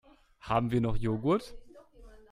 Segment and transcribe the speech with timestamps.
[0.39, 1.53] Haben wir noch Joghurt?